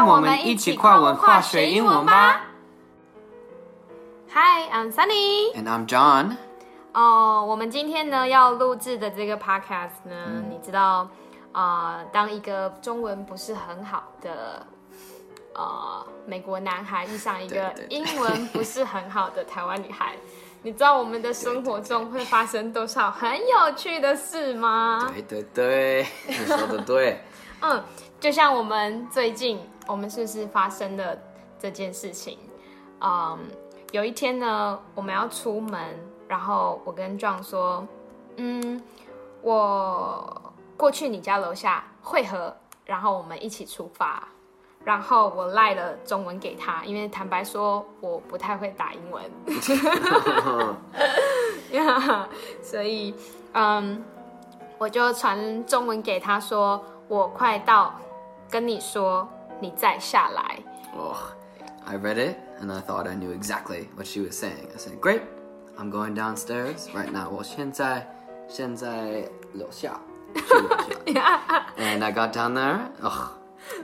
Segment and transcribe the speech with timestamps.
[0.00, 2.40] 让我们一起跨文化学英文吧。
[4.32, 5.52] Hi, I'm Sunny。
[5.54, 6.38] And I'm John.
[6.94, 11.06] 哦、我们今天呢要录制的这个 podcast 呢，嗯你知道，
[11.52, 14.66] 呃，当一个中文不是很好的
[15.54, 20.14] 呃美国男孩遇上一个对对对英文不是很好的台湾女孩，
[20.62, 25.12] 你知道我们的生活中会发生多少很有趣的事吗？
[25.12, 27.22] 对对对，你说的对。
[27.62, 27.84] 嗯，
[28.18, 31.18] 就像我们最近，我们是不是发生了
[31.58, 32.38] 这件事情？
[33.00, 33.38] 嗯，
[33.92, 35.80] 有一天呢，我们要出门，
[36.28, 37.86] 然后我跟 John 说，
[38.36, 38.80] 嗯，
[39.42, 40.42] 我
[40.76, 42.54] 过去你家楼下汇合，
[42.84, 44.28] 然后我们一起出发。
[44.82, 49.22] 然后我赖了中文给他，因为坦白说我不太会打英文，
[52.62, 53.14] 所以
[53.52, 54.02] 嗯，
[54.78, 57.94] 我就传中文给他说，我快到，
[58.48, 59.28] 跟你说，
[59.60, 60.58] 你再下来。
[60.96, 61.16] Oh,
[61.84, 64.68] I read it and I thought I knew exactly what she was saying.
[64.74, 65.22] I said, "Great,
[65.78, 68.06] I'm going downstairs right now." 我现在
[68.48, 70.00] 现在楼下
[70.34, 70.68] 去楼
[71.12, 72.80] 下 And I got down there.
[73.02, 73.28] Ugh.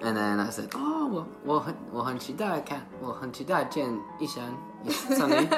[0.00, 3.86] And then I said, "Oh, 我我很我很期待看，我很期待见
[4.18, 4.44] 一山
[4.84, 5.48] 一山你。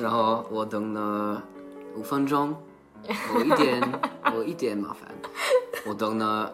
[0.00, 1.42] 然后我等了
[1.94, 2.56] 五分钟，
[3.34, 3.82] 我一点
[4.34, 5.08] 我一点麻烦，
[5.84, 6.52] 我等了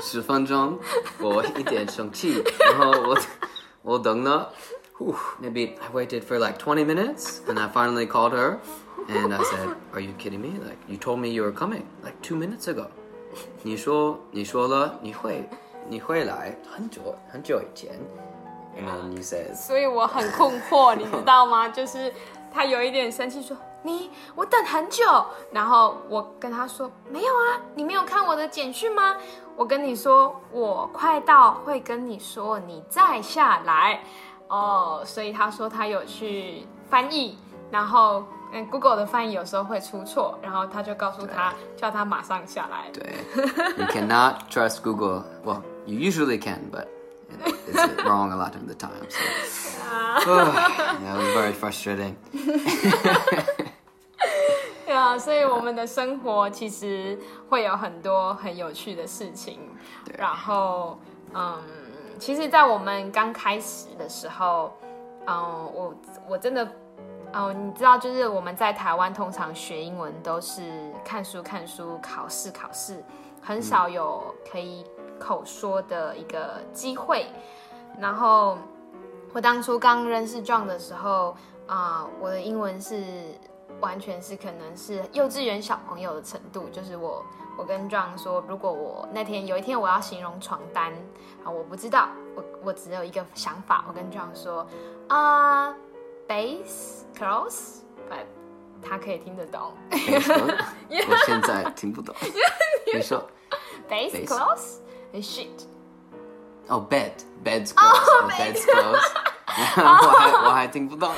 [0.00, 0.78] 十分钟，
[1.20, 3.18] 我一点生气，然后我
[3.82, 4.52] 我等了，
[4.98, 8.58] whew, maybe I waited for like 20 minutes, and I finally called her,
[9.08, 10.58] and I said, "Are you kidding me?
[10.62, 12.86] Like you told me you were coming like two minutes ago.
[13.62, 15.48] 你说你说了你会
[15.88, 17.98] 你会来很久很久以前，
[18.76, 21.68] and then you said." 所以我很困惑，你知道吗？
[21.68, 22.12] 就是
[22.53, 25.03] 他有一点生气，说你我等很久，
[25.51, 29.15] 然后我跟他说没有啊，你没有看我的简讯吗？
[29.55, 34.01] 我跟你说我快到，会跟你说你再下来
[34.47, 35.01] 哦。
[35.05, 37.37] 所以他说他有去翻译，
[37.69, 42.89] 然后嗯，Google 的翻译有时候会出错，然后他就告诉他叫他马上下来。
[42.91, 43.15] 对
[43.77, 45.23] you cannot trust Google.
[45.43, 46.87] Well, you usually can, but
[47.67, 48.91] it's wrong a lot of the time.
[49.09, 50.35] So.
[50.35, 52.15] that was very frustrating.
[54.85, 57.17] 对啊，所以我们的生活其实
[57.49, 59.59] 会有很多很有趣的事情。
[60.17, 60.99] 然后，
[61.33, 61.59] 嗯，
[62.19, 64.71] 其实，在我们刚开始的时候，
[65.25, 65.95] 嗯，我
[66.29, 66.67] 我真的，
[67.33, 73.03] 嗯，你知道，就是我们在台湾通常学英文都是看书看书，考试考试，
[73.41, 74.85] 很少有可以
[75.23, 77.27] 口说的一个机会。
[77.99, 78.57] 然后，
[79.33, 81.35] 我当初刚认识 John 的时候，
[81.67, 83.03] 啊、我的英文是
[83.79, 87.23] 完全是可能是幼稚园小朋友的程度，就是我
[87.57, 90.91] 我跟 John 说，如果我那天有一天我要形容床单
[91.43, 94.67] 啊，我不知道，我我只有一个想法，我跟 John 说
[95.07, 95.75] 啊、
[96.27, 98.25] base close，but
[98.81, 102.15] 他可以听得懂，我现在听不懂。
[102.93, 103.25] 你说
[103.89, 104.79] Base close
[105.12, 105.66] and shit。
[106.68, 107.12] Oh, bed.
[107.42, 108.08] Bed's closed.
[108.08, 109.12] Oh, bed's closed.
[109.76, 111.10] 我还我还听不懂。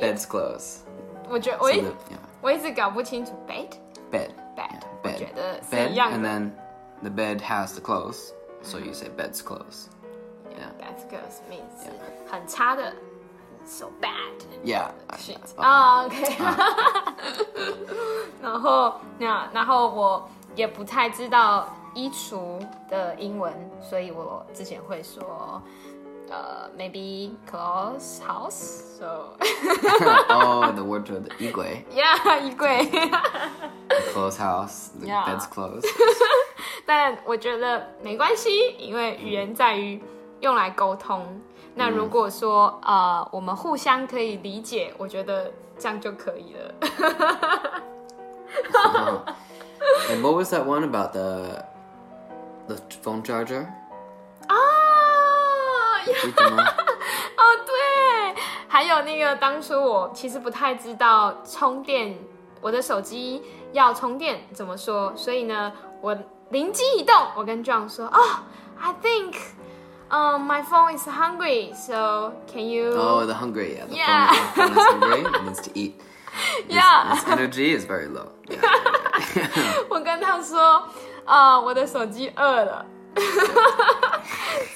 [0.00, 0.80] bed's closed.
[1.28, 2.18] 我觉得我一 So the- yeah.
[2.40, 3.68] 我一直搞不清楚 bed
[4.10, 4.30] Bed.
[4.56, 5.18] bed， Yeah, 我 bed.
[5.18, 6.28] 觉得是 Bed, 一样 and 的。
[6.28, 6.50] then
[7.02, 8.32] the bed has the clothes,
[8.62, 9.88] so you say bed's closed.
[10.50, 10.70] Yeah.
[10.80, 11.90] Bad girls means
[12.30, 12.92] 很差的
[13.65, 14.43] ，so bad。
[14.63, 14.91] Yeah.
[15.07, 15.37] I- shit。
[15.57, 16.37] oh, 啊、o k
[18.41, 22.59] 然后那然后我也不太知道衣橱
[22.89, 25.61] 的英文，所以我之前会说，
[26.29, 29.35] 呃、m a y b e clothes house，so
[30.29, 32.89] oh, the word for the 衣柜 yeah 衣柜。
[34.13, 35.25] clothes house, Yeah.
[35.25, 35.85] That's closed.
[36.85, 40.01] 但我觉得没关系，因为语言在于
[40.43, 41.41] 用来沟通。
[41.73, 46.73] 那如果说、呃我们互相可以理解，我觉得这样就可以了。
[50.09, 51.63] And what was that one about the
[52.67, 53.65] the phone charger?
[54.47, 54.55] 啊，
[56.05, 56.61] 记得吗？
[56.61, 58.35] 哦，对，
[58.67, 62.17] 还有那个当初我其实不太知道充电，
[62.61, 63.41] 我的手机
[63.71, 65.71] 要充电怎么说，所以呢，
[66.01, 66.15] 我
[66.49, 68.19] 灵机一动，我跟 John 说，哦
[68.79, 69.35] ，I think,
[70.12, 72.92] um, my phone is hungry, so can you?
[72.94, 73.76] Oh, the hungry.
[73.76, 74.32] Yeah, the Yeah.
[74.54, 75.20] phone, the phone is hungry.
[75.22, 75.94] It needs to eat.
[76.68, 77.14] Its- Yeah.
[77.14, 78.28] Its energy is very low.
[78.48, 79.86] Yeah, yeah, yeah.
[79.90, 80.88] 我跟他说，
[81.24, 82.84] 啊、我的手机饿了，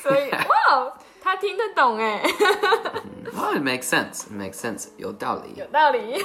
[0.03, 0.93] 所以哇，
[1.23, 2.23] 他听得懂哎，
[3.33, 4.25] well, it makes sense.
[4.27, 4.89] It makes sense.
[4.97, 5.55] 有道理。
[5.57, 6.23] 有道理。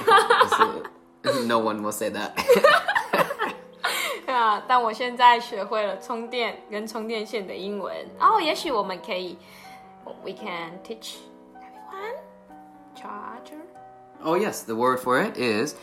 [1.22, 2.30] 可是 no one will say that.
[4.32, 9.36] 对啊，但我现在学会了充电跟充电线的英文，然后也许我们可以，
[10.24, 11.16] we can teach
[11.54, 12.16] everyone
[12.94, 13.60] charger.
[14.22, 15.74] Oh yes, the word for it is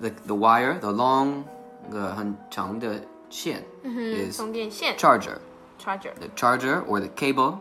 [0.00, 1.44] the the wire, the long,
[1.90, 3.00] the 很长的
[3.30, 5.38] 线 is 充电线 charger.
[5.78, 7.58] charger The charger or the cable,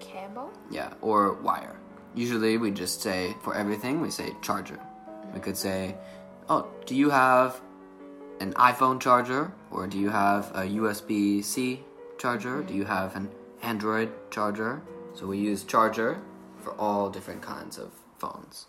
[0.00, 0.48] cable.
[0.70, 1.76] yeah, or wire.
[2.14, 4.78] Usually we just say for everything we say charger.
[5.34, 5.96] We could say,
[6.48, 7.54] "Oh, do you have
[8.40, 11.80] an iPhone charger or do you have a USB-C
[12.18, 12.62] charger?
[12.62, 13.28] Do you have an
[13.62, 14.80] Android charger?"
[15.14, 16.18] So we use charger
[16.62, 17.88] for all different kinds of
[18.18, 18.66] phones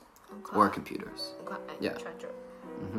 [0.54, 1.34] or computers.
[1.80, 1.98] Yeah.
[1.98, 2.32] charger。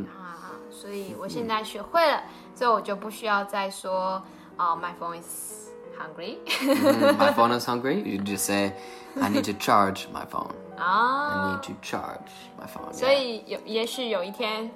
[0.08, 2.22] 啊，所以我现在学会了，
[2.54, 4.22] 所以我就不需要再说
[4.56, 6.38] 啊、m y phone is hungry。
[6.60, 8.02] Mm, my phone is hungry.
[8.02, 8.72] You just say,
[9.20, 12.92] "I need to charge my phone." 啊 I need to charge my phone.
[12.92, 13.18] 所 yeah.
[13.18, 14.70] 以有也许有一天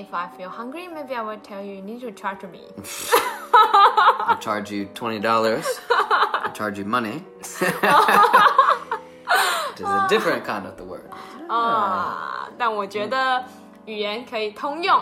[0.00, 2.60] ，if I feel hungry, maybe I will tell you you need to charge me。
[3.52, 5.64] I'll charge you twenty dollars.
[5.88, 7.22] I'll charge you money.
[9.68, 11.10] Which is a different kind of the word.
[11.48, 13.44] 啊，但我觉得
[13.84, 15.00] 语言可以通用，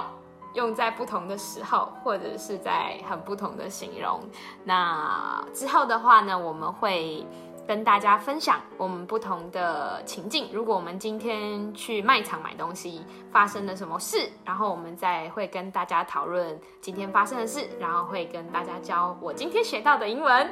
[0.55, 4.20] 用在不同的时候，或者是在很不同的形容。
[4.64, 7.26] 那之后的话呢，我们会
[7.69, 10.50] 跟大家分享我们不同的情境。
[10.51, 20.50] 如果我们今天去卖场买东西，发生了什么事，然后我们再会跟大家讨论今天发生的事，然后会跟大家教我今天学到的英文，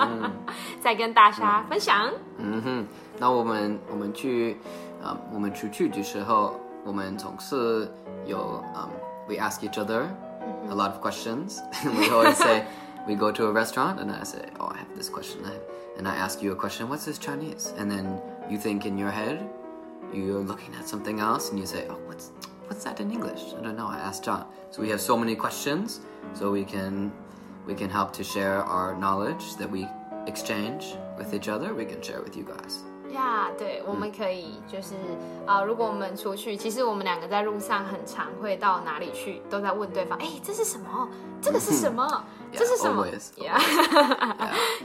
[0.80, 2.10] 再跟大家分享。
[2.38, 2.86] 嗯哼，
[3.18, 4.56] 那我们我们去，
[5.04, 7.92] 嗯，我们出去的时候，我们总是
[8.24, 8.88] 有，嗯
[9.28, 10.04] ，we ask each other
[10.70, 11.58] a lot of questions.
[11.84, 12.64] we always say,
[13.08, 15.40] we go to a restaurant and I say, oh, I have this question,
[15.96, 17.72] and I ask you a question, what's this Chinese?
[17.78, 18.20] And then
[18.50, 19.48] you think in your head,
[20.12, 22.30] you're looking at something else, and you say, oh, what's
[22.66, 23.42] what's that in English?
[23.58, 23.88] I don't know.
[23.88, 24.46] I asked John.
[24.70, 26.00] So we have so many questions,
[26.34, 27.10] so we can
[27.66, 29.88] we can help to share our knowledge that we
[30.26, 31.74] exchange with each other.
[31.74, 32.84] We can share with you guys.
[33.18, 34.94] 呀对，我们可以就是
[35.46, 41.08] 啊、呃如果我们出去，其实我们两个在路上很常会到哪里去，都在问对方，哎，这是什么？
[41.40, 42.24] 这个是什么？
[42.50, 43.06] 这是什么
[43.44, 43.60] 呀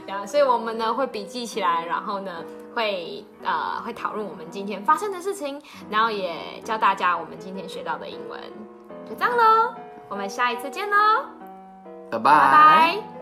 [0.06, 2.44] 呀， 所以我们呢会笔记起来，然后呢
[2.74, 5.58] 会呃会讨论我们今天发生的事情，
[5.88, 8.38] 然后也教大家我们今天学到的英文。
[9.08, 9.74] 就这样喽，
[10.08, 10.96] 我们下一次见喽
[12.10, 13.13] ，Bye 拜拜。